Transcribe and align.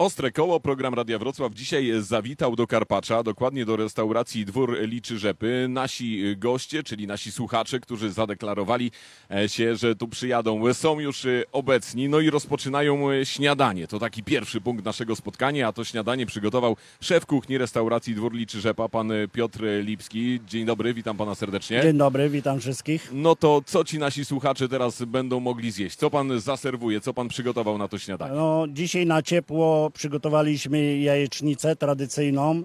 Ostre 0.00 0.32
Koło, 0.32 0.60
program 0.60 0.94
Radia 0.94 1.18
Wrocław 1.18 1.54
dzisiaj 1.54 1.92
zawitał 1.98 2.56
do 2.56 2.66
Karpacza, 2.66 3.22
dokładnie 3.22 3.64
do 3.64 3.76
restauracji 3.76 4.44
Dwór 4.44 4.78
Liczy 4.80 5.18
Rzepy. 5.18 5.66
Nasi 5.68 6.36
goście, 6.36 6.82
czyli 6.82 7.06
nasi 7.06 7.32
słuchacze, 7.32 7.80
którzy 7.80 8.10
zadeklarowali 8.12 8.90
e, 9.30 9.48
się, 9.48 9.76
że 9.76 9.96
tu 9.96 10.08
przyjadą, 10.08 10.74
są 10.74 11.00
już 11.00 11.24
e, 11.24 11.42
obecni, 11.52 12.08
no 12.08 12.20
i 12.20 12.30
rozpoczynają 12.30 13.10
e, 13.10 13.26
śniadanie. 13.26 13.86
To 13.86 13.98
taki 13.98 14.22
pierwszy 14.22 14.60
punkt 14.60 14.84
naszego 14.84 15.16
spotkania, 15.16 15.68
a 15.68 15.72
to 15.72 15.84
śniadanie 15.84 16.26
przygotował 16.26 16.76
szef 17.00 17.26
kuchni 17.26 17.58
restauracji 17.58 18.14
Dwór 18.14 18.34
Liczy 18.34 18.60
Rzepa, 18.60 18.88
pan 18.88 19.12
Piotr 19.32 19.64
Lipski. 19.80 20.40
Dzień 20.46 20.66
dobry, 20.66 20.94
witam 20.94 21.16
pana 21.16 21.34
serdecznie. 21.34 21.82
Dzień 21.82 21.98
dobry, 21.98 22.30
witam 22.30 22.60
wszystkich. 22.60 23.10
No 23.12 23.36
to 23.36 23.62
co 23.66 23.84
ci 23.84 23.98
nasi 23.98 24.24
słuchacze 24.24 24.68
teraz 24.68 25.02
będą 25.02 25.40
mogli 25.40 25.70
zjeść? 25.70 25.96
Co 25.96 26.10
pan 26.10 26.40
zaserwuje? 26.40 27.00
Co 27.00 27.14
pan 27.14 27.28
przygotował 27.28 27.78
na 27.78 27.88
to 27.88 27.98
śniadanie? 27.98 28.34
No, 28.34 28.66
dzisiaj 28.68 29.06
na 29.06 29.22
ciepło 29.22 29.89
przygotowaliśmy 29.90 30.98
jajecznicę 30.98 31.76
tradycyjną, 31.76 32.50
e, 32.52 32.64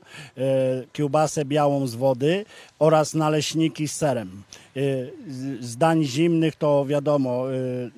kiełbasę 0.93 1.45
białą 1.45 1.87
z 1.87 1.95
wody 1.95 2.45
oraz 2.79 3.13
naleśniki 3.13 3.87
z 3.87 3.95
serem. 3.95 4.43
E, 4.75 4.81
z- 5.31 5.65
z 5.65 5.77
dań 5.77 6.03
zimnych 6.03 6.55
to 6.55 6.85
wiadomo, 6.85 7.53
e, 7.53 7.55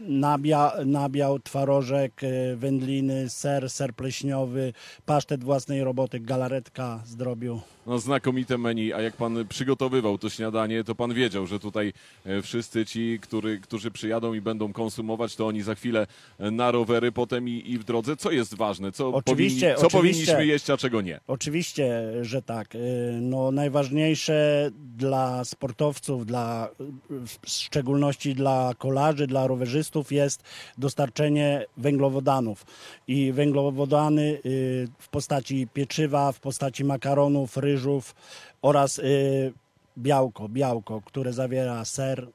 nabia, 0.08 0.72
nabiał, 0.86 1.40
twarożek, 1.40 2.22
e, 2.24 2.56
wędliny, 2.56 3.30
ser, 3.30 3.70
ser 3.70 3.94
pleśniowy, 3.94 4.74
pasztet 5.06 5.44
własnej 5.44 5.84
roboty, 5.84 6.20
galaretka 6.20 7.02
z 7.06 7.16
drobiu. 7.16 7.62
No 7.88 8.00
znakomite 8.00 8.58
menu, 8.58 8.94
a 8.94 9.02
jak 9.02 9.16
pan 9.16 9.46
przygotowywał 9.50 10.18
to 10.18 10.30
śniadanie, 10.30 10.84
to 10.84 10.96
pan 10.96 11.14
wiedział, 11.14 11.48
że 11.48 11.60
tutaj 11.60 11.94
e, 12.26 12.42
wszyscy 12.42 12.86
ci, 12.86 13.20
który, 13.22 13.60
którzy 13.60 13.92
przyjadą 13.92 14.34
i 14.34 14.42
będą 14.42 14.74
konsumować, 14.74 15.36
to 15.36 15.48
oni 15.48 15.62
za 15.62 15.76
chwilę 15.76 16.08
e, 16.40 16.52
na 16.52 16.72
rowery 16.72 17.12
potem 17.12 17.50
i, 17.50 17.64
i 17.72 17.78
w 17.78 17.84
drodze. 17.84 18.16
Co 18.18 18.32
jest 18.32 18.56
ważne? 18.56 18.92
Co, 18.92 19.14
Oczywiście, 19.14 19.68
powinni, 19.74 19.90
co 19.92 19.98
powinniśmy 19.98 20.46
jeść, 20.46 20.70
a 20.70 20.78
czego 20.78 21.02
nie? 21.02 21.20
Oczywiście, 21.28 22.02
że 22.22 22.42
tak. 22.42 22.76
Y, 22.76 22.80
No, 23.22 23.52
najważniejsze 23.52 24.70
dla 24.98 25.46
sportowców, 25.46 26.26
dla, 26.26 26.70
w 27.10 27.50
szczególności 27.50 28.36
dla 28.36 28.72
kolarzy, 28.78 29.28
dla 29.28 29.48
rowerzystów 29.48 30.12
jest 30.12 30.44
dostarczenie 30.78 31.66
węglowodanów. 31.78 32.66
I 33.08 33.32
węglowodany 33.32 34.42
y, 34.46 34.88
w 35.00 35.10
postaci 35.10 35.68
pieczywa, 35.74 36.32
w 36.32 36.40
postaci 36.40 36.84
makaronów, 36.84 37.58
ryżów 37.58 38.16
oraz 38.62 39.00
y, 39.00 39.54
białko, 39.98 40.50
białko, 40.50 41.02
które 41.02 41.34
zawiera 41.34 41.86
ser. 41.86 42.28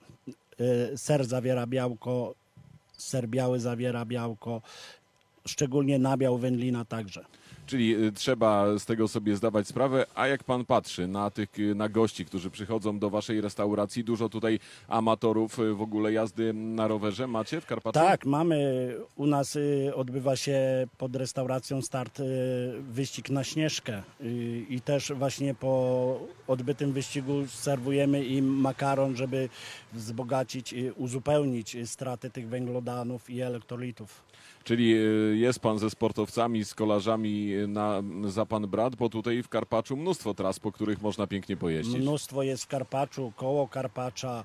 Y, 0.61 0.99
Ser 0.99 1.25
zawiera 1.25 1.67
białko, 1.67 2.35
ser 2.99 3.29
biały 3.29 3.61
zawiera 3.61 4.05
białko, 4.05 4.63
szczególnie 5.47 5.99
nabiał 5.99 6.39
wędlina 6.39 6.85
także. 6.85 7.25
Czyli 7.67 8.05
y, 8.05 8.13
trzeba 8.13 8.79
z 8.79 8.87
tego 8.87 9.09
sobie 9.09 9.37
zdawać 9.37 9.69
sprawę, 9.69 10.07
a 10.15 10.27
jak 10.27 10.45
pan 10.45 10.65
patrzy 10.65 11.07
na 11.07 11.31
tych, 11.31 11.59
y, 11.59 11.75
na 11.75 11.89
gości, 11.89 12.25
którzy 12.25 12.51
przychodzą 12.51 12.99
do 12.99 13.11
waszej 13.11 13.41
restauracji, 13.41 14.05
dużo 14.05 14.29
tutaj 14.29 14.59
amatorów 14.89 15.59
y, 15.59 15.75
w 15.75 15.83
ogóle 15.83 16.13
jazdy 16.13 16.53
na 16.53 16.89
rowerze 16.89 17.27
macie 17.27 17.61
w 17.61 17.67
Karpaczu? 17.67 17.95
Tak, 17.95 18.27
mamy. 18.27 18.57
U 19.17 19.27
nas 19.27 19.59
odbywa 19.95 20.37
się 20.37 20.87
pod 20.99 21.17
restauracją 21.17 21.83
start 21.83 22.23
wyścig 22.81 23.31
na 23.31 23.45
Śnieżkę 23.45 24.03
i 24.69 24.81
też 24.85 25.13
właśnie 25.13 25.55
po 25.55 26.21
odbytym 26.47 26.93
wyścigu 26.93 27.47
serwujemy 27.47 28.25
im 28.25 28.61
makaron, 28.61 29.17
żeby 29.17 29.49
wzbogacić, 29.93 30.75
uzupełnić 30.97 31.77
straty 31.85 32.31
tych 32.31 32.49
węglodanów 32.49 33.31
i 33.31 33.41
elektrolitów. 33.41 34.23
Czyli 34.65 34.97
jest 35.41 35.61
pan 35.61 35.79
ze 35.79 35.91
sportowcami, 35.91 36.65
z 36.65 36.75
kolarzami 36.75 37.53
na, 37.67 38.03
za 38.25 38.47
pan 38.47 38.67
brat, 38.67 38.97
bo 38.97 39.09
tutaj 39.09 39.43
w 39.43 39.49
Karpaczu 39.49 39.97
mnóstwo 39.97 40.35
tras, 40.35 40.61
po 40.61 40.73
których 40.73 41.03
można 41.03 41.27
pięknie 41.27 41.57
pojeździć. 41.57 41.97
Mnóstwo 41.97 42.43
jest 42.43 42.65
w 42.65 42.67
Karpaczu, 42.67 43.33
koło 43.37 43.69
Karpacza, 43.69 44.45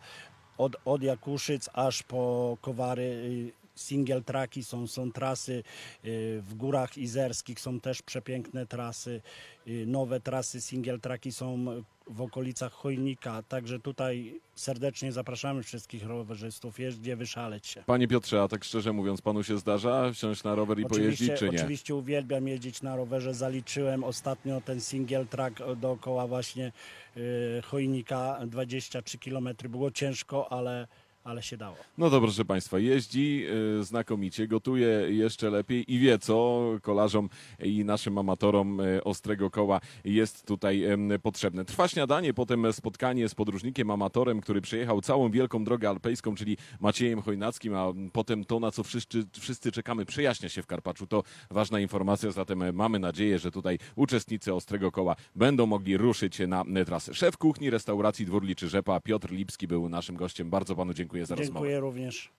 od, 0.58 0.76
od 0.86 1.04
Jakuszyc 1.04 1.70
aż 1.74 2.04
po 2.04 2.58
Kowary. 2.62 3.52
Single 3.78 4.22
traki 4.22 4.64
są, 4.64 4.88
są 4.88 5.12
trasy 5.12 5.64
y, 6.06 6.42
w 6.42 6.54
górach 6.54 6.98
izerskich, 6.98 7.60
są 7.60 7.80
też 7.80 8.02
przepiękne 8.02 8.66
trasy. 8.66 9.22
y, 9.68 9.86
Nowe 9.88 10.20
trasy 10.20 10.62
single 10.62 11.00
traki 11.00 11.32
są 11.32 11.66
w 12.10 12.22
okolicach 12.22 12.74
Chojnika, 12.74 13.44
także 13.44 13.80
tutaj 13.80 14.40
serdecznie 14.56 15.12
zapraszamy 15.12 15.64
wszystkich 15.64 16.06
rowerzystów, 16.06 16.80
jest 16.80 17.00
gdzie 17.00 17.16
wyszaleć 17.16 17.68
się. 17.68 17.84
Panie 17.86 18.08
Piotrze, 18.08 18.42
a 18.42 18.48
tak 18.48 18.64
szczerze 18.64 18.94
mówiąc, 18.94 19.22
panu 19.22 19.44
się 19.44 19.58
zdarza 19.58 20.12
wsiąść 20.12 20.44
na 20.44 20.56
rower 20.56 20.80
i 20.80 20.86
pojeździć, 20.86 21.32
czy 21.38 21.50
nie? 21.50 21.58
Oczywiście 21.58 21.96
uwielbiam 21.96 22.48
jeździć 22.48 22.82
na 22.82 22.96
rowerze. 22.96 23.34
Zaliczyłem 23.34 24.04
ostatnio 24.04 24.62
ten 24.62 24.82
single 24.82 25.26
track 25.26 25.60
dookoła 25.76 26.28
właśnie 26.28 26.72
y, 27.18 27.62
Chojnika 27.66 28.40
23 28.48 29.18
km. 29.18 29.50
Było 29.70 29.92
ciężko, 29.92 30.52
ale, 30.52 30.88
ale 31.28 31.44
się 31.44 31.58
dało. 31.58 31.76
No 31.98 32.10
to 32.10 32.22
proszę 32.22 32.46
Państwa, 32.46 32.80
jeździ 32.80 33.46
y, 33.80 33.84
znakomicie, 33.84 34.48
gotuje 34.48 34.88
jeszcze 35.10 35.50
lepiej 35.50 35.94
i 35.94 36.00
wie 36.00 36.20
co 36.20 36.64
kolarzom 36.82 37.30
i 37.64 37.86
naszym 37.86 38.18
amatorom 38.18 38.80
y, 38.80 39.04
ostrego 39.04 39.50
koła 39.50 39.82
jest 40.06 40.46
tutaj 40.46 40.84
potrzebne. 41.24 41.66
Trwa 41.66 41.88
śniadanie, 41.88 42.34
potem 42.34 42.74
spotkanie 42.74 43.30
z 43.30 43.36
podróżnikiem, 43.36 43.92
amatorem, 43.92 44.42
który 44.42 44.62
przejechał 44.62 45.02
całą 45.02 45.32
wielką 45.32 45.64
drogę 45.64 45.90
alpejską, 45.90 46.36
czyli 46.36 46.58
Maciejem 46.80 47.22
Chojnackim, 47.22 47.76
a 47.76 47.94
potem 48.14 48.46
to, 48.46 48.60
na 48.60 48.72
co 48.72 48.84
wszyscy, 48.84 49.24
wszyscy 49.40 49.72
czekamy, 49.72 50.06
przejaśnia 50.06 50.50
się 50.50 50.62
w 50.62 50.68
Karpaczu. 50.68 51.08
To 51.08 51.24
ważna 51.52 51.80
informacja, 51.80 52.32
zatem 52.32 52.62
e, 52.62 52.72
mamy 52.72 53.00
nadzieję, 53.00 53.40
że 53.40 53.52
tutaj 53.52 53.80
uczestnicy 53.96 54.54
ostrego 54.54 54.92
koła 54.92 55.16
będą 55.36 55.66
mogli 55.66 55.98
ruszyć 55.98 56.40
na 56.48 56.64
trasę. 56.86 57.14
Szef 57.14 57.38
kuchni 57.38 57.70
restauracji 57.70 58.26
Dwór 58.26 58.44
Liczy 58.44 58.70
Rzepa, 58.70 59.00
Piotr 59.00 59.32
Lipski 59.32 59.68
był 59.68 59.90
naszym 59.90 60.16
gościem. 60.16 60.50
Bardzo 60.50 60.76
Panu 60.76 60.94
dziękuję 60.94 61.17
za 61.26 61.36
rozmowę. 61.36 61.60
Dziękuję 61.60 61.80
również. 61.80 62.30